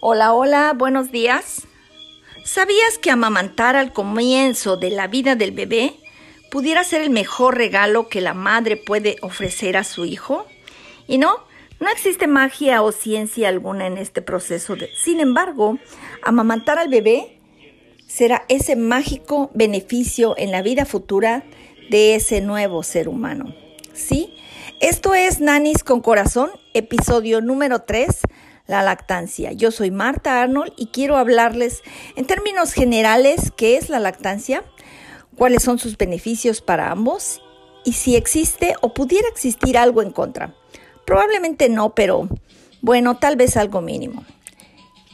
Hola, 0.00 0.32
hola, 0.32 0.74
buenos 0.76 1.10
días. 1.10 1.66
¿Sabías 2.44 2.98
que 3.02 3.10
amamantar 3.10 3.74
al 3.74 3.92
comienzo 3.92 4.76
de 4.76 4.90
la 4.90 5.08
vida 5.08 5.34
del 5.34 5.50
bebé 5.50 5.92
pudiera 6.52 6.84
ser 6.84 7.02
el 7.02 7.10
mejor 7.10 7.56
regalo 7.56 8.08
que 8.08 8.20
la 8.20 8.32
madre 8.32 8.76
puede 8.76 9.16
ofrecer 9.22 9.76
a 9.76 9.82
su 9.82 10.04
hijo? 10.04 10.46
Y 11.08 11.18
no, 11.18 11.38
no 11.80 11.88
existe 11.90 12.28
magia 12.28 12.80
o 12.82 12.92
ciencia 12.92 13.48
alguna 13.48 13.88
en 13.88 13.98
este 13.98 14.22
proceso. 14.22 14.76
De... 14.76 14.88
Sin 14.94 15.18
embargo, 15.18 15.80
amamantar 16.22 16.78
al 16.78 16.88
bebé 16.88 17.40
será 18.06 18.44
ese 18.48 18.76
mágico 18.76 19.50
beneficio 19.52 20.36
en 20.38 20.52
la 20.52 20.62
vida 20.62 20.84
futura 20.84 21.42
de 21.90 22.14
ese 22.14 22.40
nuevo 22.40 22.84
ser 22.84 23.08
humano. 23.08 23.52
¿Sí? 23.94 24.32
Esto 24.78 25.14
es 25.14 25.40
Nanis 25.40 25.82
con 25.82 26.00
Corazón, 26.02 26.52
episodio 26.72 27.40
número 27.40 27.80
3 27.82 28.20
la 28.68 28.82
lactancia. 28.82 29.52
Yo 29.52 29.72
soy 29.72 29.90
Marta 29.90 30.40
Arnold 30.40 30.72
y 30.76 30.86
quiero 30.88 31.16
hablarles 31.16 31.82
en 32.14 32.26
términos 32.26 32.72
generales 32.72 33.50
qué 33.56 33.76
es 33.76 33.88
la 33.88 33.98
lactancia, 33.98 34.62
cuáles 35.36 35.62
son 35.62 35.78
sus 35.78 35.96
beneficios 35.96 36.60
para 36.60 36.92
ambos 36.92 37.42
y 37.84 37.94
si 37.94 38.14
existe 38.14 38.74
o 38.82 38.92
pudiera 38.92 39.26
existir 39.28 39.78
algo 39.78 40.02
en 40.02 40.12
contra. 40.12 40.54
Probablemente 41.06 41.70
no, 41.70 41.94
pero 41.94 42.28
bueno, 42.82 43.16
tal 43.16 43.36
vez 43.36 43.56
algo 43.56 43.80
mínimo. 43.80 44.24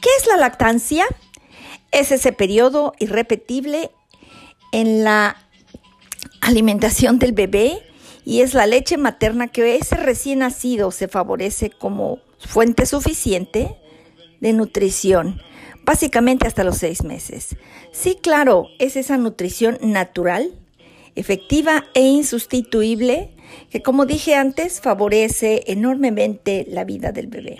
¿Qué 0.01 0.09
es 0.19 0.27
la 0.27 0.35
lactancia? 0.35 1.05
Es 1.91 2.11
ese 2.11 2.33
periodo 2.33 2.93
irrepetible 2.99 3.89
en 4.73 5.05
la 5.05 5.37
alimentación 6.41 7.19
del 7.19 7.31
bebé 7.31 7.81
y 8.25 8.41
es 8.41 8.53
la 8.53 8.67
leche 8.67 8.97
materna 8.97 9.47
que 9.47 9.77
ese 9.77 9.95
recién 9.95 10.39
nacido 10.39 10.91
se 10.91 11.07
favorece 11.07 11.69
como 11.69 12.19
fuente 12.39 12.85
suficiente 12.85 13.75
de 14.39 14.53
nutrición, 14.53 15.41
básicamente 15.83 16.47
hasta 16.47 16.63
los 16.63 16.77
seis 16.77 17.03
meses. 17.03 17.55
Sí, 17.91 18.17
claro, 18.21 18.67
es 18.79 18.95
esa 18.95 19.17
nutrición 19.17 19.77
natural, 19.81 20.53
efectiva 21.15 21.85
e 21.93 22.01
insustituible 22.01 23.31
que, 23.69 23.81
como 23.81 24.05
dije 24.05 24.35
antes, 24.35 24.81
favorece 24.81 25.63
enormemente 25.67 26.65
la 26.69 26.83
vida 26.83 27.11
del 27.11 27.27
bebé. 27.27 27.57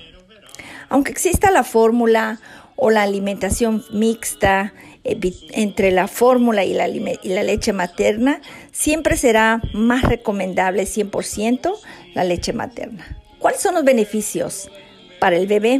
Aunque 0.89 1.11
exista 1.11 1.51
la 1.51 1.63
fórmula 1.63 2.39
o 2.75 2.91
la 2.91 3.03
alimentación 3.03 3.83
mixta 3.91 4.73
entre 5.03 5.91
la 5.91 6.07
fórmula 6.07 6.65
y 6.65 6.73
la, 6.73 6.87
y 6.87 7.29
la, 7.29 7.43
leche 7.43 7.73
materna, 7.73 8.41
siempre 8.71 9.17
será 9.17 9.61
más 9.73 10.03
recomendable 10.03 10.83
100% 10.83 11.73
la 12.15 12.23
leche 12.23 12.53
materna. 12.53 13.17
¿Cuáles 13.45 13.61
son 13.61 13.75
los 13.75 13.83
beneficios 13.83 14.71
para 15.19 15.37
el 15.37 15.45
bebé? 15.45 15.79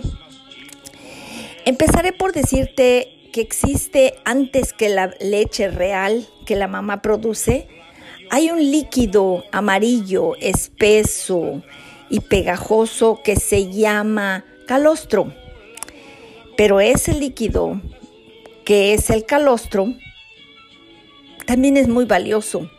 Empezaré 1.66 2.14
por 2.14 2.32
decirte 2.32 3.18
que 3.34 3.42
existe 3.42 4.14
antes 4.24 4.72
que 4.72 4.88
la 4.88 5.16
leche 5.20 5.70
real 5.70 6.28
que 6.46 6.56
la 6.56 6.68
mamá 6.68 7.02
produce, 7.02 7.68
hay 8.30 8.52
un 8.52 8.60
líquido 8.60 9.46
amarillo, 9.52 10.36
espeso 10.36 11.64
y 12.08 12.20
pegajoso 12.20 13.22
que 13.24 13.36
se 13.36 13.72
llama 13.72 14.46
calostro. 14.68 15.34
Pero 16.56 16.80
ese 16.80 17.16
líquido, 17.16 17.82
que 18.64 18.94
es 18.94 19.10
el 19.10 19.26
calostro, 19.26 19.88
también 21.48 21.78
es 21.78 21.88
muy 21.88 22.06
valioso. 22.06 22.70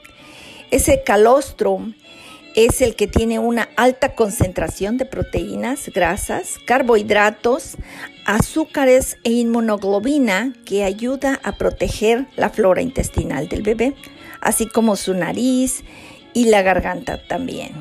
Ese 0.71 1.03
calostro 1.03 1.93
es 2.57 2.81
el 2.81 2.97
que 2.97 3.07
tiene 3.07 3.39
una 3.39 3.69
alta 3.77 4.15
concentración 4.15 4.97
de 4.97 5.05
proteínas, 5.05 5.91
grasas, 5.95 6.57
carbohidratos, 6.65 7.77
azúcares 8.25 9.19
e 9.25 9.31
inmunoglobina 9.31 10.55
que 10.65 10.83
ayuda 10.83 11.39
a 11.45 11.53
proteger 11.53 12.27
la 12.35 12.49
flora 12.49 12.81
intestinal 12.81 13.49
del 13.49 13.63
bebé, 13.63 13.95
así 14.41 14.67
como 14.67 14.97
su 14.97 15.13
nariz 15.13 15.85
y 16.33 16.47
la 16.47 16.63
garganta 16.63 17.21
también. 17.29 17.73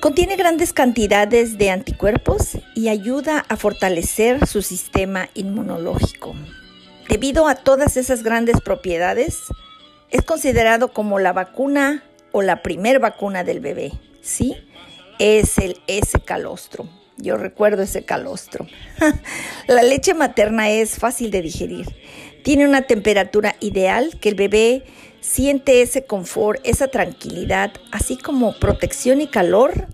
Contiene 0.00 0.36
grandes 0.36 0.72
cantidades 0.72 1.58
de 1.58 1.70
anticuerpos 1.70 2.58
y 2.74 2.88
ayuda 2.88 3.44
a 3.48 3.56
fortalecer 3.56 4.46
su 4.46 4.62
sistema 4.62 5.28
inmunológico. 5.34 6.34
Debido 7.08 7.46
a 7.46 7.54
todas 7.54 7.98
esas 7.98 8.22
grandes 8.22 8.62
propiedades, 8.62 9.42
es 10.10 10.22
considerado 10.22 10.88
como 10.88 11.18
la 11.18 11.32
vacuna 11.32 12.02
o 12.32 12.42
la 12.42 12.62
primer 12.62 12.98
vacuna 12.98 13.44
del 13.44 13.60
bebé, 13.60 13.92
¿sí? 14.20 14.56
Es 15.18 15.58
el, 15.58 15.80
ese 15.86 16.20
calostro. 16.20 16.88
Yo 17.18 17.36
recuerdo 17.36 17.82
ese 17.82 18.04
calostro. 18.04 18.66
la 19.68 19.82
leche 19.82 20.14
materna 20.14 20.70
es 20.70 20.96
fácil 20.98 21.30
de 21.30 21.42
digerir. 21.42 21.86
Tiene 22.42 22.66
una 22.66 22.82
temperatura 22.82 23.54
ideal 23.60 24.18
que 24.20 24.30
el 24.30 24.34
bebé 24.34 24.84
siente 25.20 25.82
ese 25.82 26.04
confort, 26.04 26.60
esa 26.64 26.88
tranquilidad, 26.88 27.72
así 27.92 28.16
como 28.16 28.58
protección 28.58 29.20
y 29.20 29.28
calor, 29.28 29.86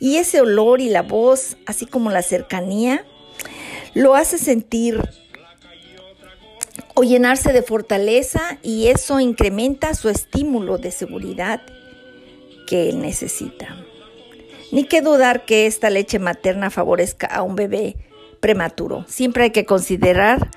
y 0.00 0.16
ese 0.16 0.40
olor 0.40 0.80
y 0.80 0.88
la 0.88 1.02
voz, 1.02 1.56
así 1.66 1.86
como 1.86 2.10
la 2.10 2.22
cercanía, 2.22 3.04
lo 3.94 4.16
hace 4.16 4.38
sentir 4.38 5.00
o 6.94 7.04
llenarse 7.04 7.52
de 7.52 7.62
fortaleza 7.62 8.58
y 8.62 8.88
eso 8.88 9.20
incrementa 9.20 9.94
su 9.94 10.08
estímulo 10.08 10.78
de 10.78 10.90
seguridad 10.90 11.60
que 12.72 12.88
él 12.88 13.02
necesita. 13.02 13.76
Ni 14.70 14.84
que 14.84 15.02
dudar 15.02 15.44
que 15.44 15.66
esta 15.66 15.90
leche 15.90 16.18
materna 16.18 16.70
favorezca 16.70 17.26
a 17.26 17.42
un 17.42 17.54
bebé 17.54 17.96
prematuro. 18.40 19.04
Siempre 19.08 19.44
hay 19.44 19.50
que 19.50 19.66
considerar 19.66 20.48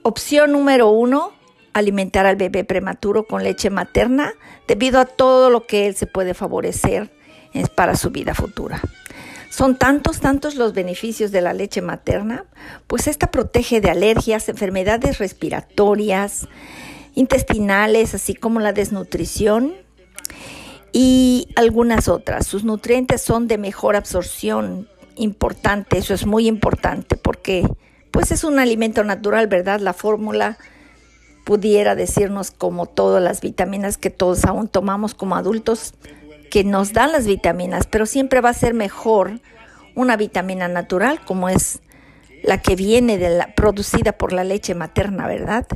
opción 0.00 0.52
número 0.52 0.88
uno, 0.88 1.34
alimentar 1.74 2.24
al 2.24 2.36
bebé 2.36 2.64
prematuro 2.64 3.26
con 3.26 3.44
leche 3.44 3.68
materna 3.68 4.32
debido 4.66 4.98
a 4.98 5.04
todo 5.04 5.50
lo 5.50 5.66
que 5.66 5.86
él 5.86 5.94
se 5.94 6.06
puede 6.06 6.32
favorecer 6.32 7.10
para 7.74 7.94
su 7.94 8.08
vida 8.08 8.32
futura. 8.32 8.80
Son 9.50 9.76
tantos, 9.76 10.20
tantos 10.20 10.54
los 10.54 10.72
beneficios 10.72 11.30
de 11.30 11.42
la 11.42 11.52
leche 11.52 11.82
materna, 11.82 12.46
pues 12.86 13.06
esta 13.06 13.30
protege 13.30 13.82
de 13.82 13.90
alergias, 13.90 14.48
enfermedades 14.48 15.18
respiratorias, 15.18 16.48
intestinales, 17.14 18.14
así 18.14 18.32
como 18.34 18.60
la 18.60 18.72
desnutrición 18.72 19.84
y 20.98 21.48
algunas 21.56 22.08
otras. 22.08 22.46
Sus 22.46 22.64
nutrientes 22.64 23.20
son 23.20 23.48
de 23.48 23.58
mejor 23.58 23.96
absorción, 23.96 24.88
importante, 25.16 25.98
eso 25.98 26.14
es 26.14 26.24
muy 26.24 26.48
importante 26.48 27.16
porque 27.16 27.68
pues 28.10 28.32
es 28.32 28.44
un 28.44 28.58
alimento 28.58 29.04
natural, 29.04 29.46
¿verdad? 29.46 29.78
La 29.80 29.92
fórmula 29.92 30.56
pudiera 31.44 31.96
decirnos 31.96 32.50
como 32.50 32.86
todas 32.86 33.22
las 33.22 33.42
vitaminas 33.42 33.98
que 33.98 34.08
todos 34.08 34.46
aún 34.46 34.68
tomamos 34.68 35.12
como 35.12 35.36
adultos 35.36 35.92
que 36.50 36.64
nos 36.64 36.94
dan 36.94 37.12
las 37.12 37.26
vitaminas, 37.26 37.86
pero 37.86 38.06
siempre 38.06 38.40
va 38.40 38.48
a 38.48 38.54
ser 38.54 38.72
mejor 38.72 39.40
una 39.94 40.16
vitamina 40.16 40.66
natural 40.66 41.20
como 41.26 41.50
es 41.50 41.80
la 42.42 42.62
que 42.62 42.74
viene 42.74 43.18
de 43.18 43.36
la 43.36 43.54
producida 43.54 44.12
por 44.12 44.32
la 44.32 44.44
leche 44.44 44.74
materna, 44.74 45.26
¿verdad? 45.26 45.66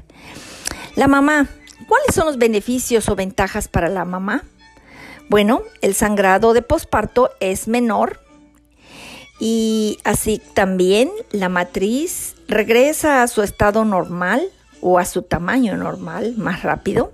La 0.96 1.08
mamá, 1.08 1.46
¿cuáles 1.86 2.14
son 2.14 2.24
los 2.24 2.38
beneficios 2.38 3.10
o 3.10 3.16
ventajas 3.16 3.68
para 3.68 3.90
la 3.90 4.06
mamá? 4.06 4.44
Bueno, 5.30 5.62
el 5.80 5.94
sangrado 5.94 6.54
de 6.54 6.60
posparto 6.60 7.30
es 7.38 7.68
menor 7.68 8.18
y 9.38 9.98
así 10.02 10.42
también 10.54 11.08
la 11.30 11.48
matriz 11.48 12.34
regresa 12.48 13.22
a 13.22 13.28
su 13.28 13.42
estado 13.42 13.84
normal 13.84 14.42
o 14.80 14.98
a 14.98 15.04
su 15.04 15.22
tamaño 15.22 15.76
normal 15.76 16.34
más 16.36 16.64
rápido. 16.64 17.12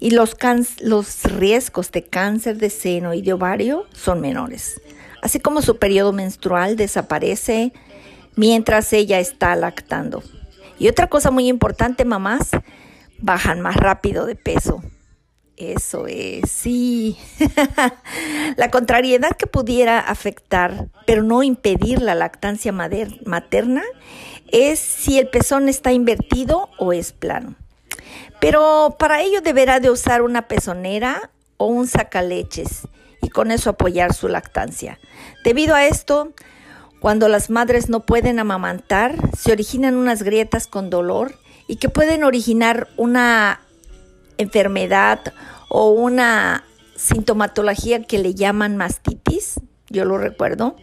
Y 0.00 0.12
los, 0.12 0.34
los 0.80 1.24
riesgos 1.24 1.92
de 1.92 2.04
cáncer 2.04 2.56
de 2.56 2.70
seno 2.70 3.12
y 3.12 3.20
de 3.20 3.34
ovario 3.34 3.84
son 3.92 4.22
menores, 4.22 4.80
así 5.20 5.38
como 5.38 5.60
su 5.60 5.76
periodo 5.76 6.14
menstrual 6.14 6.76
desaparece 6.76 7.74
mientras 8.34 8.94
ella 8.94 9.20
está 9.20 9.54
lactando. 9.56 10.22
Y 10.78 10.88
otra 10.88 11.08
cosa 11.08 11.30
muy 11.30 11.48
importante, 11.48 12.06
mamás, 12.06 12.48
bajan 13.18 13.60
más 13.60 13.76
rápido 13.76 14.24
de 14.24 14.36
peso 14.36 14.82
eso 15.56 16.06
es, 16.06 16.50
sí. 16.50 17.16
la 18.56 18.70
contrariedad 18.70 19.36
que 19.36 19.46
pudiera 19.46 19.98
afectar, 19.98 20.88
pero 21.06 21.22
no 21.22 21.42
impedir 21.42 22.02
la 22.02 22.14
lactancia 22.14 22.72
materna, 22.72 23.82
es 24.52 24.78
si 24.78 25.18
el 25.18 25.28
pezón 25.28 25.68
está 25.68 25.92
invertido 25.92 26.68
o 26.78 26.92
es 26.92 27.12
plano. 27.12 27.54
Pero 28.40 28.96
para 28.98 29.22
ello 29.22 29.40
deberá 29.40 29.80
de 29.80 29.90
usar 29.90 30.22
una 30.22 30.46
pezonera 30.46 31.30
o 31.56 31.66
un 31.66 31.86
sacaleches 31.86 32.86
y 33.22 33.28
con 33.28 33.50
eso 33.50 33.70
apoyar 33.70 34.14
su 34.14 34.28
lactancia. 34.28 34.98
Debido 35.42 35.74
a 35.74 35.86
esto, 35.86 36.32
cuando 37.00 37.28
las 37.28 37.50
madres 37.50 37.88
no 37.88 38.00
pueden 38.00 38.38
amamantar, 38.38 39.16
se 39.36 39.52
originan 39.52 39.96
unas 39.96 40.22
grietas 40.22 40.66
con 40.66 40.90
dolor 40.90 41.34
y 41.66 41.76
que 41.76 41.88
pueden 41.88 42.24
originar 42.24 42.88
una 42.96 43.60
enfermedad 44.38 45.32
o 45.68 45.90
una 45.90 46.64
sintomatología 46.96 48.02
que 48.02 48.18
le 48.18 48.34
llaman 48.34 48.76
mastitis, 48.76 49.60
yo 49.88 50.04
lo 50.04 50.18
recuerdo. 50.18 50.76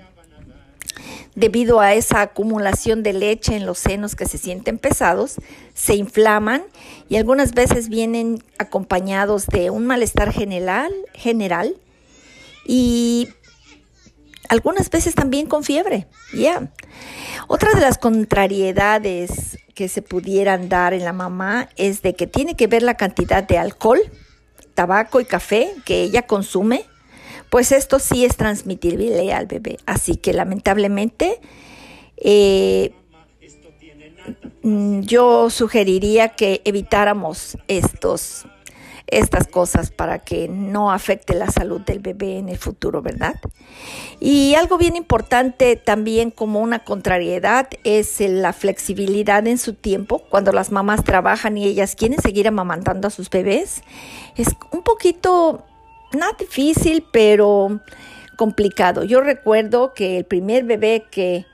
debido 1.36 1.80
a 1.80 1.96
esa 1.96 2.22
acumulación 2.22 3.02
de 3.02 3.12
leche 3.14 3.56
en 3.56 3.66
los 3.66 3.80
senos 3.80 4.16
que 4.16 4.28
se 4.28 4.38
sienten 4.38 4.78
pesados, 4.78 5.38
se 5.74 5.96
inflaman 5.96 6.62
y 7.10 7.16
algunas 7.16 7.54
veces 7.54 7.90
vienen 7.90 8.44
acompañados 8.60 9.48
de 9.48 9.72
un 9.72 9.88
malestar 9.88 10.32
general, 10.32 10.94
general 11.16 11.76
y 12.68 13.30
algunas 14.48 14.92
veces 14.92 15.16
también 15.16 15.48
con 15.48 15.64
fiebre. 15.64 16.08
Ya. 16.36 16.72
Otra 17.48 17.74
de 17.74 17.82
las 17.82 17.98
contrariedades 17.98 19.58
que 19.74 19.88
se 19.88 20.02
pudieran 20.02 20.70
dar 20.70 20.94
en 20.94 21.04
la 21.04 21.14
mamá 21.14 21.70
es 21.75 22.02
de 22.02 22.14
que 22.14 22.28
tiene 22.28 22.56
que 22.56 22.68
ver 22.68 22.84
la 22.84 22.96
cantidad 22.96 23.44
de 23.44 23.58
alcohol, 23.58 24.00
tabaco 24.74 25.20
y 25.20 25.25
café 25.25 25.72
que 25.86 26.04
ella 26.04 26.24
consume, 26.24 26.86
pues 27.50 27.72
esto 27.72 28.00
sí 28.00 28.25
es 28.25 28.36
transmitible 28.36 29.34
al 29.34 29.46
bebé. 29.46 29.78
Así 29.86 30.16
que 30.16 30.34
lamentablemente 30.34 31.40
eh, 32.18 32.94
mm, 34.64 35.02
yo 35.02 35.50
sugeriría 35.50 36.30
que 36.30 36.62
evitáramos 36.66 37.58
estos 37.68 38.46
estas 39.18 39.48
cosas 39.48 39.92
para 39.92 40.19
que 40.19 40.48
no 40.48 40.92
afecte 40.92 41.33
la 41.33 41.50
salud 41.50 41.81
del 41.81 42.00
bebé 42.00 42.38
en 42.38 42.50
el 42.50 42.57
futuro, 42.57 43.01
¿verdad? 43.01 43.36
Y 44.19 44.56
algo 44.56 44.77
bien 44.77 44.95
importante 44.95 45.75
también 45.75 46.31
como 46.31 46.60
una 46.60 46.80
contrariedad 46.80 47.68
es 47.83 48.19
la 48.19 48.54
flexibilidad 48.54 49.45
en 49.48 49.57
su 49.57 49.74
tiempo. 49.74 50.24
Cuando 50.30 50.51
las 50.51 50.71
mamás 50.71 51.04
trabajan 51.04 51.57
y 51.57 51.65
ellas 51.65 51.95
quieren 51.95 52.21
seguir 52.21 52.48
amamantando 52.48 53.07
a 53.07 53.12
sus 53.12 53.30
bebés, 53.30 53.81
es 54.36 54.50
un 54.71 54.83
poquito, 54.83 55.63
no 56.13 56.25
difícil, 56.39 57.06
pero 57.12 57.81
complicado. 58.38 59.04
Yo 59.04 59.21
recuerdo 59.21 59.94
que 59.94 60.18
el 60.18 60.25
primer 60.25 60.63
bebé 60.63 61.06
que 61.12 61.45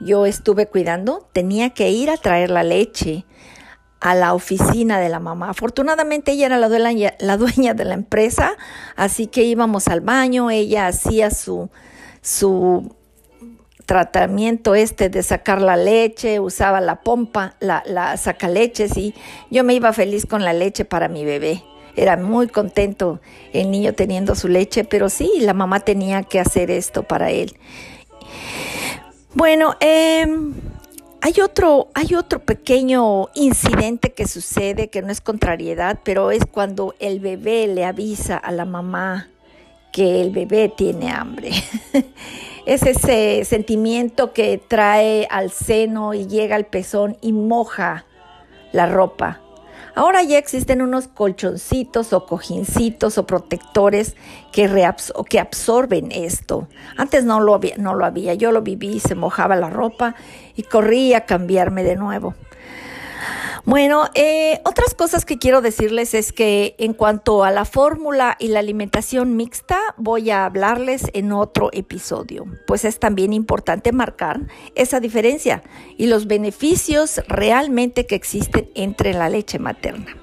yo 0.00 0.26
estuve 0.26 0.66
cuidando 0.66 1.28
tenía 1.32 1.70
que 1.70 1.90
ir 1.90 2.10
a 2.10 2.16
traer 2.16 2.50
la 2.50 2.62
leche 2.62 3.24
a 4.00 4.14
la 4.14 4.34
oficina 4.34 4.98
de 4.98 5.08
la 5.08 5.20
mamá. 5.20 5.50
Afortunadamente 5.50 6.32
ella 6.32 6.46
era 6.46 6.58
la 6.58 6.68
dueña, 6.68 7.74
de 7.74 7.84
la 7.84 7.94
empresa, 7.94 8.56
así 8.94 9.26
que 9.26 9.42
íbamos 9.44 9.88
al 9.88 10.00
baño, 10.00 10.50
ella 10.50 10.86
hacía 10.86 11.30
su, 11.30 11.70
su 12.20 12.94
tratamiento 13.86 14.74
este 14.74 15.08
de 15.08 15.22
sacar 15.22 15.62
la 15.62 15.76
leche, 15.76 16.40
usaba 16.40 16.80
la 16.80 17.02
pompa, 17.02 17.56
la, 17.60 17.82
la 17.86 18.16
sacaleches 18.16 18.96
y 18.96 19.14
yo 19.50 19.64
me 19.64 19.74
iba 19.74 19.92
feliz 19.92 20.26
con 20.26 20.44
la 20.44 20.52
leche 20.52 20.84
para 20.84 21.08
mi 21.08 21.24
bebé. 21.24 21.62
Era 21.96 22.18
muy 22.18 22.48
contento 22.48 23.20
el 23.54 23.70
niño 23.70 23.94
teniendo 23.94 24.34
su 24.34 24.48
leche, 24.48 24.84
pero 24.84 25.08
sí, 25.08 25.32
la 25.40 25.54
mamá 25.54 25.80
tenía 25.80 26.22
que 26.24 26.38
hacer 26.38 26.70
esto 26.70 27.04
para 27.04 27.30
él. 27.30 27.56
Bueno, 29.32 29.76
eh, 29.80 30.26
hay 31.20 31.40
otro, 31.42 31.88
hay 31.94 32.14
otro 32.14 32.40
pequeño 32.40 33.28
incidente 33.34 34.12
que 34.12 34.26
sucede 34.26 34.88
que 34.88 35.02
no 35.02 35.10
es 35.10 35.20
contrariedad, 35.20 36.00
pero 36.04 36.30
es 36.30 36.44
cuando 36.46 36.94
el 36.98 37.20
bebé 37.20 37.66
le 37.66 37.84
avisa 37.84 38.36
a 38.36 38.52
la 38.52 38.64
mamá 38.64 39.28
que 39.92 40.20
el 40.20 40.30
bebé 40.30 40.72
tiene 40.74 41.10
hambre. 41.10 41.50
es 42.66 42.82
ese 42.82 43.44
sentimiento 43.44 44.32
que 44.32 44.58
trae 44.58 45.26
al 45.30 45.50
seno 45.50 46.12
y 46.12 46.26
llega 46.26 46.56
al 46.56 46.66
pezón 46.66 47.16
y 47.22 47.32
moja 47.32 48.04
la 48.72 48.86
ropa. 48.86 49.40
Ahora 49.96 50.22
ya 50.22 50.36
existen 50.36 50.82
unos 50.82 51.08
colchoncitos 51.08 52.12
o 52.12 52.26
cojincitos 52.26 53.16
o 53.16 53.26
protectores 53.26 54.14
que, 54.52 54.68
que 55.30 55.40
absorben 55.40 56.12
esto. 56.12 56.68
Antes 56.98 57.24
no 57.24 57.40
lo, 57.40 57.54
había, 57.54 57.76
no 57.78 57.94
lo 57.94 58.04
había, 58.04 58.34
yo 58.34 58.52
lo 58.52 58.60
viví, 58.60 59.00
se 59.00 59.14
mojaba 59.14 59.56
la 59.56 59.70
ropa 59.70 60.14
y 60.54 60.64
corría 60.64 61.16
a 61.16 61.20
cambiarme 61.22 61.82
de 61.82 61.96
nuevo. 61.96 62.34
Bueno, 63.66 64.04
eh, 64.14 64.60
otras 64.64 64.94
cosas 64.94 65.24
que 65.24 65.38
quiero 65.38 65.60
decirles 65.60 66.14
es 66.14 66.32
que 66.32 66.76
en 66.78 66.94
cuanto 66.94 67.42
a 67.42 67.50
la 67.50 67.64
fórmula 67.64 68.36
y 68.38 68.46
la 68.46 68.60
alimentación 68.60 69.36
mixta, 69.36 69.80
voy 69.96 70.30
a 70.30 70.44
hablarles 70.44 71.10
en 71.14 71.32
otro 71.32 71.70
episodio, 71.72 72.46
pues 72.68 72.84
es 72.84 73.00
también 73.00 73.32
importante 73.32 73.90
marcar 73.90 74.42
esa 74.76 75.00
diferencia 75.00 75.64
y 75.98 76.06
los 76.06 76.28
beneficios 76.28 77.20
realmente 77.26 78.06
que 78.06 78.14
existen 78.14 78.70
entre 78.76 79.12
la 79.12 79.28
leche 79.28 79.58
materna. 79.58 80.16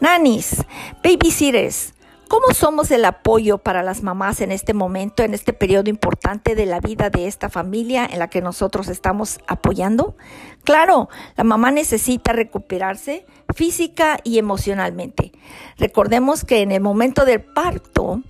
Nanis, 0.00 0.56
babysitters, 1.04 1.94
¿Cómo 2.28 2.52
somos 2.52 2.90
el 2.90 3.06
apoyo 3.06 3.56
para 3.56 3.82
las 3.82 4.02
mamás 4.02 4.42
en 4.42 4.52
este 4.52 4.74
momento, 4.74 5.22
en 5.22 5.32
este 5.32 5.54
periodo 5.54 5.88
importante 5.88 6.54
de 6.54 6.66
la 6.66 6.78
vida 6.78 7.08
de 7.08 7.26
esta 7.26 7.48
familia 7.48 8.04
en 8.04 8.18
la 8.18 8.28
que 8.28 8.42
nosotros 8.42 8.88
estamos 8.88 9.38
apoyando? 9.46 10.14
Claro, 10.62 11.08
la 11.36 11.44
mamá 11.44 11.70
necesita 11.70 12.34
recuperarse 12.34 13.24
física 13.54 14.18
y 14.24 14.38
emocionalmente. 14.38 15.32
Recordemos 15.78 16.44
que 16.44 16.60
en 16.60 16.70
el 16.70 16.82
momento 16.82 17.24
del 17.24 17.40
parto, 17.40 18.22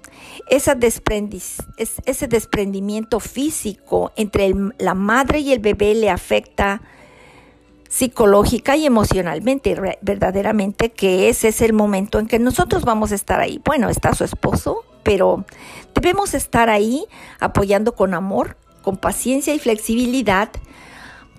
ese 0.48 0.76
desprendimiento 2.28 3.18
físico 3.18 4.12
entre 4.14 4.54
la 4.78 4.94
madre 4.94 5.40
y 5.40 5.52
el 5.52 5.58
bebé 5.58 5.96
le 5.96 6.08
afecta 6.08 6.82
psicológica 7.88 8.76
y 8.76 8.86
emocionalmente, 8.86 9.76
verdaderamente, 10.02 10.92
que 10.92 11.28
ese 11.28 11.48
es 11.48 11.60
el 11.62 11.72
momento 11.72 12.18
en 12.18 12.26
que 12.26 12.38
nosotros 12.38 12.84
vamos 12.84 13.12
a 13.12 13.14
estar 13.14 13.40
ahí. 13.40 13.60
Bueno, 13.64 13.88
está 13.88 14.14
su 14.14 14.24
esposo, 14.24 14.84
pero 15.02 15.44
debemos 15.94 16.34
estar 16.34 16.68
ahí 16.68 17.06
apoyando 17.40 17.94
con 17.94 18.14
amor, 18.14 18.56
con 18.82 18.96
paciencia 18.96 19.54
y 19.54 19.58
flexibilidad 19.58 20.50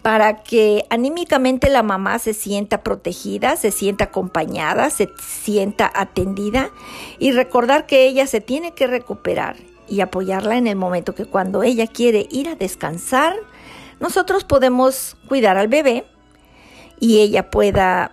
para 0.01 0.43
que 0.43 0.85
anímicamente 0.89 1.69
la 1.69 1.83
mamá 1.83 2.19
se 2.19 2.33
sienta 2.33 2.83
protegida, 2.83 3.57
se 3.57 3.71
sienta 3.71 4.05
acompañada, 4.05 4.89
se 4.89 5.09
sienta 5.19 5.91
atendida 5.93 6.71
y 7.19 7.31
recordar 7.31 7.85
que 7.85 8.07
ella 8.07 8.25
se 8.25 8.39
tiene 8.39 8.71
que 8.73 8.87
recuperar 8.87 9.57
y 9.87 10.01
apoyarla 10.01 10.57
en 10.57 10.67
el 10.67 10.75
momento 10.75 11.15
que 11.15 11.25
cuando 11.25 11.63
ella 11.63 11.87
quiere 11.87 12.27
ir 12.31 12.47
a 12.47 12.55
descansar, 12.55 13.35
nosotros 13.99 14.45
podemos 14.45 15.17
cuidar 15.27 15.57
al 15.57 15.67
bebé 15.67 16.05
y 16.99 17.19
ella 17.19 17.49
pueda 17.49 18.11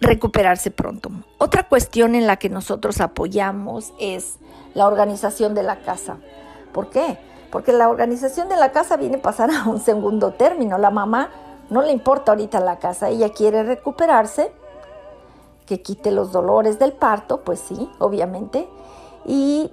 recuperarse 0.00 0.70
pronto. 0.70 1.10
Otra 1.38 1.68
cuestión 1.68 2.14
en 2.14 2.26
la 2.26 2.36
que 2.36 2.48
nosotros 2.48 3.00
apoyamos 3.00 3.92
es 3.98 4.36
la 4.74 4.86
organización 4.86 5.54
de 5.54 5.62
la 5.62 5.80
casa. 5.80 6.18
¿Por 6.72 6.90
qué? 6.90 7.18
Porque 7.50 7.72
la 7.72 7.88
organización 7.88 8.48
de 8.48 8.56
la 8.56 8.72
casa 8.72 8.96
viene 8.96 9.16
a 9.16 9.22
pasar 9.22 9.50
a 9.50 9.68
un 9.68 9.80
segundo 9.80 10.32
término. 10.32 10.78
La 10.78 10.90
mamá 10.90 11.30
no 11.70 11.82
le 11.82 11.92
importa 11.92 12.32
ahorita 12.32 12.60
la 12.60 12.78
casa, 12.78 13.08
ella 13.08 13.30
quiere 13.30 13.62
recuperarse, 13.62 14.52
que 15.66 15.80
quite 15.80 16.10
los 16.10 16.30
dolores 16.30 16.78
del 16.78 16.92
parto, 16.92 17.40
pues 17.40 17.60
sí, 17.60 17.88
obviamente. 17.98 18.68
Y 19.24 19.72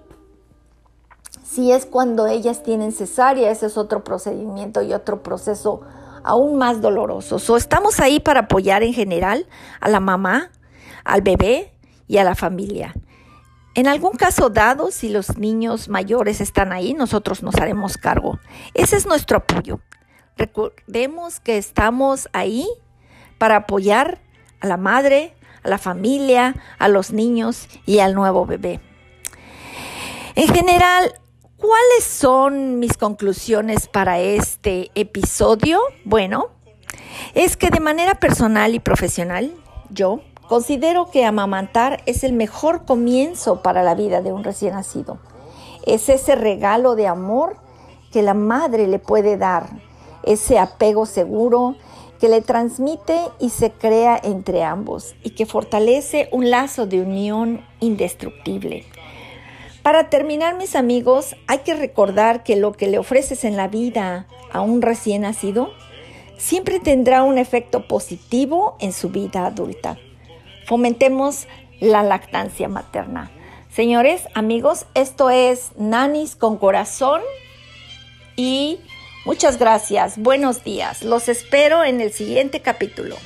si 1.43 1.71
es 1.73 1.85
cuando 1.85 2.27
ellas 2.27 2.63
tienen 2.63 2.93
cesárea, 2.93 3.51
ese 3.51 3.65
es 3.65 3.77
otro 3.77 4.03
procedimiento 4.03 4.81
y 4.81 4.93
otro 4.93 5.21
proceso 5.21 5.81
aún 6.23 6.57
más 6.57 6.81
dolorosos. 6.81 7.49
O 7.49 7.57
estamos 7.57 7.99
ahí 7.99 8.19
para 8.19 8.41
apoyar 8.41 8.83
en 8.83 8.93
general 8.93 9.47
a 9.79 9.89
la 9.89 9.99
mamá, 9.99 10.51
al 11.03 11.21
bebé 11.21 11.73
y 12.07 12.17
a 12.17 12.23
la 12.23 12.35
familia. 12.35 12.93
En 13.73 13.87
algún 13.87 14.11
caso 14.11 14.49
dado, 14.49 14.91
si 14.91 15.09
los 15.09 15.37
niños 15.37 15.87
mayores 15.87 16.41
están 16.41 16.73
ahí, 16.73 16.93
nosotros 16.93 17.41
nos 17.41 17.55
haremos 17.55 17.97
cargo. 17.97 18.39
Ese 18.73 18.97
es 18.97 19.05
nuestro 19.05 19.37
apoyo. 19.37 19.79
Recordemos 20.37 21.39
que 21.39 21.57
estamos 21.57 22.27
ahí 22.33 22.67
para 23.37 23.57
apoyar 23.57 24.19
a 24.59 24.67
la 24.67 24.77
madre, 24.77 25.33
a 25.63 25.69
la 25.69 25.77
familia, 25.77 26.55
a 26.79 26.87
los 26.89 27.11
niños 27.11 27.67
y 27.85 27.99
al 27.99 28.13
nuevo 28.13 28.45
bebé. 28.45 28.81
En 30.35 30.47
general, 30.47 31.13
¿Cuáles 31.61 32.05
son 32.05 32.79
mis 32.79 32.97
conclusiones 32.97 33.87
para 33.87 34.19
este 34.19 34.89
episodio? 34.95 35.79
Bueno, 36.05 36.47
es 37.35 37.55
que 37.55 37.69
de 37.69 37.79
manera 37.79 38.15
personal 38.15 38.73
y 38.73 38.79
profesional, 38.79 39.53
yo 39.91 40.21
considero 40.49 41.11
que 41.11 41.23
amamantar 41.23 42.01
es 42.07 42.23
el 42.23 42.33
mejor 42.33 42.85
comienzo 42.85 43.61
para 43.61 43.83
la 43.83 43.93
vida 43.93 44.23
de 44.23 44.33
un 44.33 44.43
recién 44.43 44.73
nacido. 44.73 45.19
Es 45.85 46.09
ese 46.09 46.33
regalo 46.33 46.95
de 46.95 47.05
amor 47.05 47.57
que 48.11 48.23
la 48.23 48.33
madre 48.33 48.87
le 48.87 48.97
puede 48.97 49.37
dar, 49.37 49.69
ese 50.23 50.57
apego 50.57 51.05
seguro 51.05 51.75
que 52.19 52.27
le 52.27 52.41
transmite 52.41 53.21
y 53.39 53.51
se 53.51 53.69
crea 53.69 54.19
entre 54.23 54.63
ambos 54.63 55.13
y 55.23 55.35
que 55.35 55.45
fortalece 55.45 56.27
un 56.31 56.49
lazo 56.49 56.87
de 56.87 57.01
unión 57.01 57.63
indestructible. 57.79 58.83
Para 59.83 60.09
terminar, 60.09 60.55
mis 60.55 60.75
amigos, 60.75 61.35
hay 61.47 61.59
que 61.59 61.73
recordar 61.73 62.43
que 62.43 62.55
lo 62.55 62.73
que 62.73 62.87
le 62.87 62.99
ofreces 62.99 63.43
en 63.43 63.57
la 63.57 63.67
vida 63.67 64.27
a 64.51 64.61
un 64.61 64.81
recién 64.81 65.23
nacido 65.23 65.73
siempre 66.37 66.79
tendrá 66.79 67.23
un 67.23 67.37
efecto 67.37 67.87
positivo 67.87 68.75
en 68.79 68.93
su 68.93 69.09
vida 69.09 69.45
adulta. 69.45 69.97
Fomentemos 70.65 71.47
la 71.79 72.03
lactancia 72.03 72.67
materna. 72.67 73.31
Señores, 73.69 74.27
amigos, 74.35 74.85
esto 74.93 75.29
es 75.29 75.71
Nanis 75.77 76.35
con 76.35 76.57
corazón 76.57 77.21
y 78.35 78.79
Muchas 79.23 79.59
gracias, 79.59 80.17
buenos 80.17 80.63
días. 80.63 81.03
Los 81.03 81.29
espero 81.29 81.83
en 81.83 82.01
el 82.01 82.11
siguiente 82.11 82.61
capítulo. 82.61 83.17